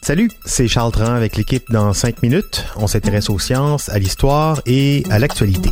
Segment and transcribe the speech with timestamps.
[0.00, 2.64] Salut, c'est Charles Tran avec l'équipe dans 5 minutes.
[2.76, 5.68] On s'intéresse aux sciences, à l'histoire et à l'actualité.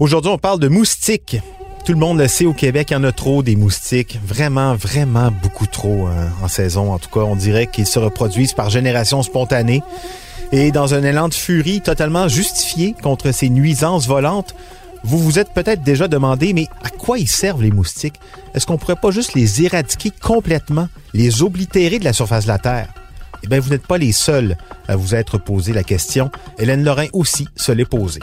[0.00, 1.40] Aujourd'hui, on parle de moustiques.
[1.84, 4.18] Tout le monde le sait, au Québec, il y en a trop des moustiques.
[4.26, 6.92] Vraiment, vraiment beaucoup trop hein, en saison.
[6.92, 9.84] En tout cas, on dirait qu'ils se reproduisent par génération spontanée.
[10.50, 14.56] Et dans un élan de furie totalement justifié contre ces nuisances volantes,
[15.04, 18.20] vous vous êtes peut-être déjà demandé, mais à quoi ils servent les moustiques?
[18.54, 22.58] Est-ce qu'on pourrait pas juste les éradiquer complètement, les oblitérer de la surface de la
[22.58, 22.88] Terre?
[23.44, 24.56] Eh bien, vous n'êtes pas les seuls
[24.88, 26.30] à vous être posé la question.
[26.58, 28.20] Hélène Lorrain aussi se l'est posée.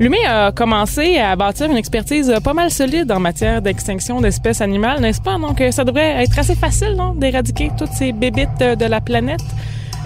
[0.00, 5.00] L'humain a commencé à bâtir une expertise pas mal solide en matière d'extinction d'espèces animales,
[5.00, 5.38] n'est-ce pas?
[5.38, 9.44] Donc, ça devrait être assez facile d'éradiquer toutes ces bébites de la planète.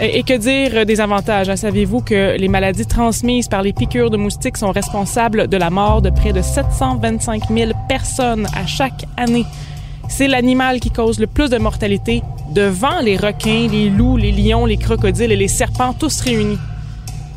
[0.00, 1.48] Et, que dire des avantages?
[1.48, 1.56] Hein?
[1.56, 6.02] Savez-vous que les maladies transmises par les piqûres de moustiques sont responsables de la mort
[6.02, 9.46] de près de 725 000 personnes à chaque année?
[10.08, 14.66] C'est l'animal qui cause le plus de mortalité devant les requins, les loups, les lions,
[14.66, 16.58] les crocodiles et les serpents, tous réunis.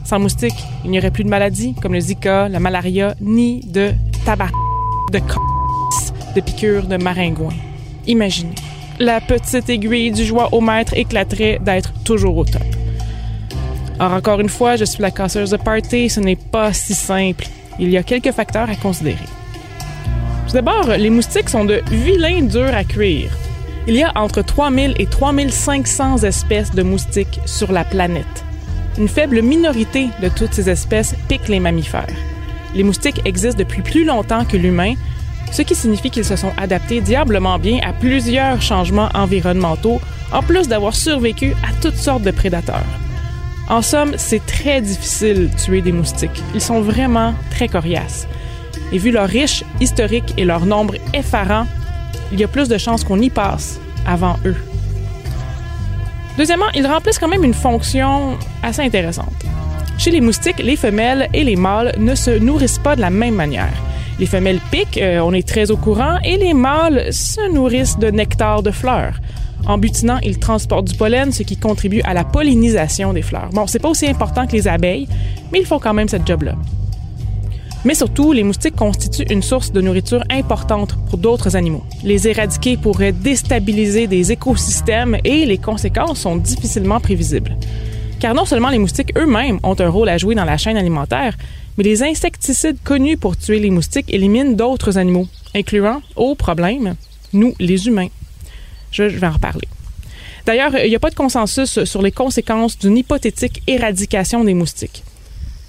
[0.03, 3.91] Sans moustiques, il n'y aurait plus de maladies comme le Zika, la malaria, ni de
[4.25, 4.49] tabac,
[5.13, 5.19] de
[6.35, 7.53] de piqûres de maringouins.
[8.07, 8.55] Imaginez
[8.99, 12.63] la petite aiguille du joie au maître éclaterait d'être toujours au top.
[13.99, 17.45] Or, encore une fois, je suis la casseuse de party, ce n'est pas si simple.
[17.79, 19.17] Il y a quelques facteurs à considérer.
[20.47, 23.31] Tout d'abord, les moustiques sont de vilains durs à cuire.
[23.87, 28.25] Il y a entre 3000 et 3500 espèces de moustiques sur la planète.
[28.97, 32.07] Une faible minorité de toutes ces espèces piquent les mammifères.
[32.75, 34.93] Les moustiques existent depuis plus longtemps que l'humain,
[35.51, 40.67] ce qui signifie qu'ils se sont adaptés diablement bien à plusieurs changements environnementaux, en plus
[40.67, 42.85] d'avoir survécu à toutes sortes de prédateurs.
[43.69, 46.43] En somme, c'est très difficile de tuer des moustiques.
[46.53, 48.27] Ils sont vraiment très coriaces.
[48.93, 51.67] Et vu leur riche historique et leur nombre effarant,
[52.31, 54.55] il y a plus de chances qu'on y passe avant eux.
[56.37, 59.33] Deuxièmement, ils remplissent quand même une fonction assez intéressante.
[59.97, 63.35] Chez les moustiques, les femelles et les mâles ne se nourrissent pas de la même
[63.35, 63.73] manière.
[64.19, 68.09] Les femelles piquent, euh, on est très au courant, et les mâles se nourrissent de
[68.09, 69.19] nectar de fleurs.
[69.67, 73.49] En butinant, ils transportent du pollen, ce qui contribue à la pollinisation des fleurs.
[73.51, 75.07] Bon, c'est pas aussi important que les abeilles,
[75.51, 76.55] mais ils font quand même cette job-là.
[77.85, 81.83] Mais surtout, les moustiques constituent une source de nourriture importante pour d'autres animaux.
[82.03, 87.55] Les éradiquer pourrait déstabiliser des écosystèmes et les conséquences sont difficilement prévisibles.
[88.19, 91.37] Car non seulement les moustiques eux-mêmes ont un rôle à jouer dans la chaîne alimentaire,
[91.77, 96.95] mais les insecticides connus pour tuer les moustiques éliminent d'autres animaux, incluant, au problème,
[97.33, 98.09] nous, les humains.
[98.91, 99.67] Je, vais en reparler.
[100.45, 105.03] D'ailleurs, il n'y a pas de consensus sur les conséquences d'une hypothétique éradication des moustiques.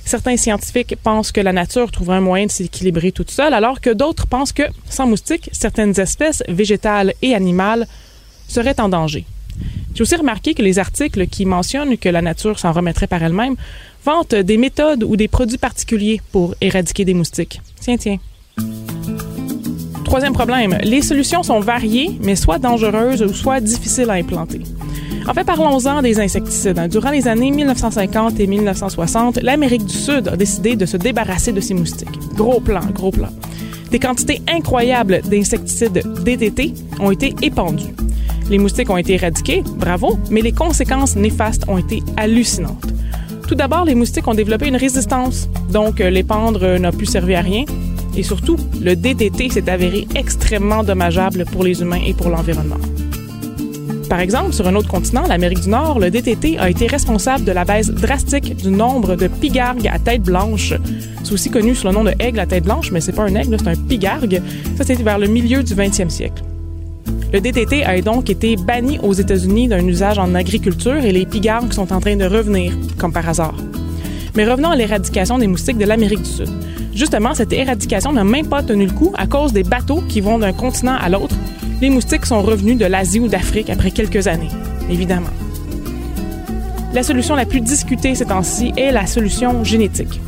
[0.05, 3.91] Certains scientifiques pensent que la nature trouverait un moyen de s'équilibrer toute seule, alors que
[3.91, 7.87] d'autres pensent que, sans moustiques, certaines espèces végétales et animales
[8.47, 9.27] seraient en danger.
[9.99, 13.57] J'ai aussi remarqué que les articles qui mentionnent que la nature s'en remettrait par elle-même
[14.05, 17.61] vantent des méthodes ou des produits particuliers pour éradiquer des moustiques.
[17.81, 18.19] Tiens, tiens.
[20.05, 24.61] Troisième problème, les solutions sont variées, mais soit dangereuses ou soit difficiles à implanter.
[25.27, 26.79] En fait, parlons-en des insecticides.
[26.89, 31.61] Durant les années 1950 et 1960, l'Amérique du Sud a décidé de se débarrasser de
[31.61, 32.21] ces moustiques.
[32.37, 33.31] Gros plan, gros plan.
[33.91, 37.93] Des quantités incroyables d'insecticides DDT ont été épandues.
[38.51, 42.87] Les moustiques ont été éradiqués, bravo, mais les conséquences néfastes ont été hallucinantes.
[43.47, 47.41] Tout d'abord, les moustiques ont développé une résistance, donc euh, l'épandre n'a plus servi à
[47.41, 47.65] rien.
[48.17, 52.79] Et surtout, le DDT s'est avéré extrêmement dommageable pour les humains et pour l'environnement.
[54.09, 57.53] Par exemple, sur un autre continent, l'Amérique du Nord, le DTT a été responsable de
[57.53, 60.73] la baisse drastique du nombre de pigargues à tête blanche.
[61.23, 63.35] C'est aussi connu sous le nom de aigle à tête blanche, mais c'est pas un
[63.35, 64.41] aigle, c'est un pigargue.
[64.77, 66.43] Ça, c'était vers le milieu du 20e siècle.
[67.31, 71.75] Le DTT a donc été banni aux États-Unis d'un usage en agriculture et les pigargues
[71.75, 73.55] sont en train de revenir, comme par hasard.
[74.34, 76.49] Mais revenons à l'éradication des moustiques de l'Amérique du Sud.
[76.94, 80.38] Justement, cette éradication n'a même pas tenu le coup à cause des bateaux qui vont
[80.38, 81.37] d'un continent à l'autre.
[81.82, 84.49] Les moustiques sont revenus de l'Asie ou d'Afrique après quelques années,
[84.88, 85.26] évidemment.
[86.94, 90.19] La solution la plus discutée ces temps-ci est la solution génétique.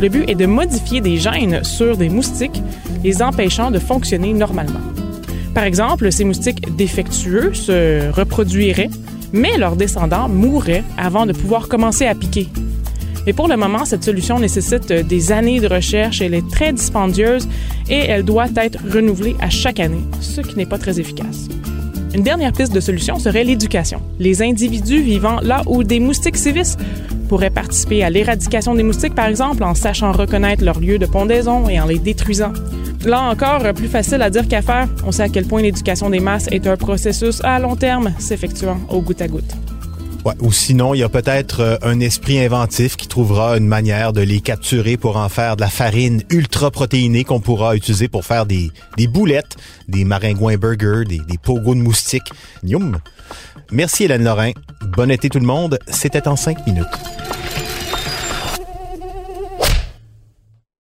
[0.00, 2.62] Le but est de modifier des gènes sur des moustiques,
[3.04, 4.80] les empêchant de fonctionner normalement.
[5.54, 8.90] Par exemple, ces moustiques défectueux se reproduiraient,
[9.32, 12.48] mais leurs descendants mourraient avant de pouvoir commencer à piquer.
[13.26, 17.48] Mais pour le moment, cette solution nécessite des années de recherche, elle est très dispendieuse
[17.88, 21.48] et elle doit être renouvelée à chaque année, ce qui n'est pas très efficace.
[22.12, 24.02] Une dernière piste de solution serait l'éducation.
[24.18, 26.76] Les individus vivant là où des moustiques sévissent
[27.28, 31.68] pourraient participer à l'éradication des moustiques, par exemple, en sachant reconnaître leur lieu de pondaison
[31.68, 32.52] et en les détruisant.
[33.04, 34.88] Là encore, plus facile à dire qu'à faire.
[35.06, 38.78] On sait à quel point l'éducation des masses est un processus à long terme, s'effectuant
[38.88, 39.54] au goutte à goutte.
[40.40, 44.20] Ou sinon, il y a peut-être euh, un esprit inventif qui trouvera une manière de
[44.20, 48.46] les capturer pour en faire de la farine ultra protéinée qu'on pourra utiliser pour faire
[48.46, 49.56] des, des boulettes,
[49.88, 52.30] des maringouins burgers, des, des pogos de moustiques.
[52.62, 52.98] Yum!
[53.72, 54.52] Merci Hélène Lorrain.
[54.96, 55.78] Bon été tout le monde.
[55.88, 56.86] C'était en cinq minutes.